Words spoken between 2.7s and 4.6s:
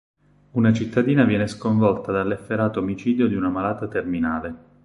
omicidio di una malata terminale.